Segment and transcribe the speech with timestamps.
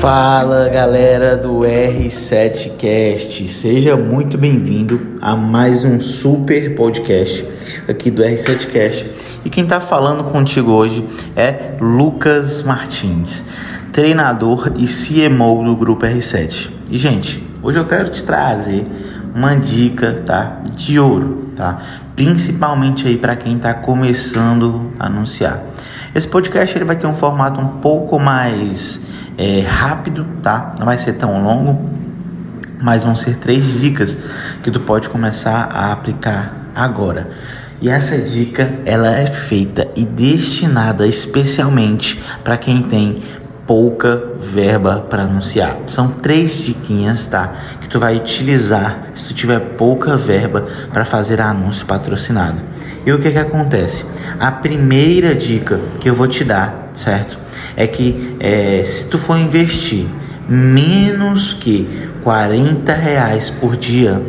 [0.00, 7.44] Fala galera do R7Cast, seja muito bem-vindo a mais um super podcast
[7.88, 9.06] aqui do R7Cast.
[9.44, 11.04] E quem está falando contigo hoje
[11.34, 13.42] é Lucas Martins,
[13.92, 16.70] treinador e CMO do Grupo R7.
[16.88, 18.84] E gente, hoje eu quero te trazer
[19.34, 21.82] uma dica, tá, de ouro, tá,
[22.14, 25.60] principalmente aí para quem está começando a anunciar.
[26.14, 29.00] Esse podcast ele vai ter um formato um pouco mais
[29.36, 30.74] é, rápido, tá?
[30.78, 31.90] Não vai ser tão longo,
[32.80, 34.16] mas vão ser três dicas
[34.62, 37.28] que tu pode começar a aplicar agora.
[37.80, 43.22] E essa dica ela é feita e destinada especialmente para quem tem
[43.68, 45.76] pouca verba para anunciar.
[45.86, 47.52] São três diquinhas, tá?
[47.78, 52.62] Que tu vai utilizar se tu tiver pouca verba para fazer anúncio patrocinado.
[53.04, 54.06] E o que que acontece?
[54.40, 57.38] A primeira dica que eu vou te dar, certo?
[57.76, 60.08] É que é, se tu for investir
[60.48, 64.22] menos que 40 reais por dia,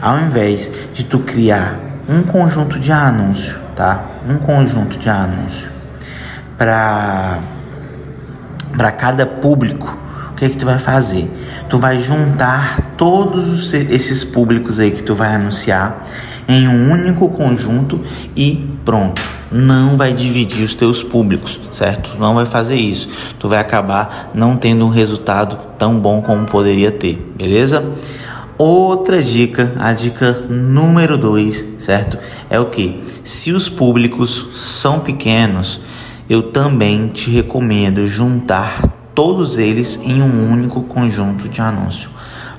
[0.00, 4.04] ao invés de tu criar um conjunto de anúncio, tá?
[4.28, 5.68] Um conjunto de anúncio
[6.56, 7.40] para
[8.76, 9.96] para cada público,
[10.30, 11.30] o que é que tu vai fazer?
[11.68, 16.04] Tu vai juntar todos esses públicos aí que tu vai anunciar
[16.48, 18.00] em um único conjunto
[18.36, 19.22] e pronto.
[19.50, 22.16] Não vai dividir os teus públicos, certo?
[22.18, 23.08] Não vai fazer isso.
[23.38, 27.92] Tu vai acabar não tendo um resultado tão bom como poderia ter, beleza?
[28.58, 32.18] Outra dica, a dica número 2, certo?
[32.50, 33.02] É o que?
[33.22, 35.80] Se os públicos são pequenos,
[36.28, 38.82] eu também te recomendo juntar
[39.14, 42.10] todos eles em um único conjunto de anúncio.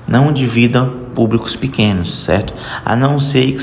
[0.08, 2.54] Não divida públicos pequenos, certo?
[2.84, 3.56] A não ser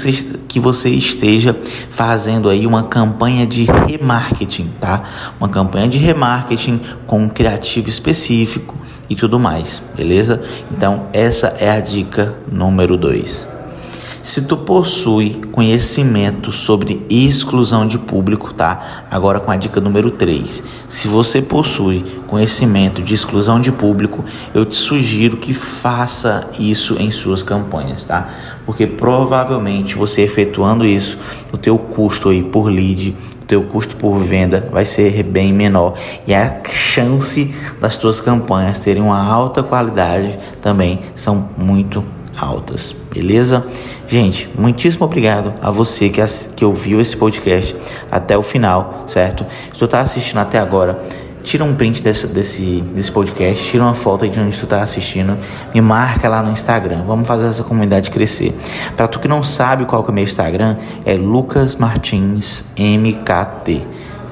[0.47, 1.57] que você esteja
[1.89, 5.03] fazendo aí uma campanha de remarketing, tá?
[5.39, 8.75] Uma campanha de remarketing com um criativo específico
[9.09, 10.41] e tudo mais, beleza?
[10.69, 13.47] Então, essa é a dica número 2.
[14.23, 19.03] Se tu possui conhecimento sobre exclusão de público, tá?
[19.11, 20.63] Agora com a dica número 3.
[20.87, 24.23] Se você possui conhecimento de exclusão de público,
[24.55, 28.29] eu te sugiro que faça isso em suas campanhas, tá?
[28.65, 31.19] Porque provavelmente você efetuando isso,
[31.51, 35.95] o teu custo aí por lead, o teu custo por venda vai ser bem menor
[36.25, 42.01] e a chance das tuas campanhas terem uma alta qualidade também são muito
[42.37, 43.65] altas, beleza?
[44.07, 46.21] Gente, muitíssimo obrigado a você que,
[46.55, 47.75] que ouviu esse podcast
[48.11, 49.45] até o final, certo?
[49.71, 51.01] Se tu tá assistindo até agora,
[51.43, 55.37] tira um print desse, desse, desse podcast, tira uma foto de onde tu tá assistindo,
[55.73, 57.03] me marca lá no Instagram.
[57.05, 58.55] Vamos fazer essa comunidade crescer.
[58.95, 63.85] Para tu que não sabe qual que é o meu Instagram, é Lucas Martins MKT.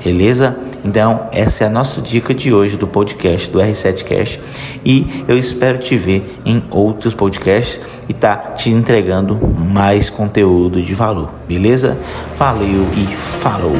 [0.03, 0.57] Beleza?
[0.83, 4.39] Então, essa é a nossa dica de hoje do podcast do R7Cast
[4.83, 7.79] e eu espero te ver em outros podcasts
[8.09, 11.29] e tá te entregando mais conteúdo de valor.
[11.47, 11.97] Beleza?
[12.35, 13.75] Valeu e falou.